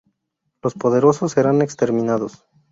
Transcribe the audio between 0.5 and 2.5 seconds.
Los poderosos serán exterminados.